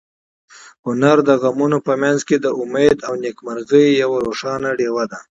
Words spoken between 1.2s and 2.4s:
د غمونو په منځ کې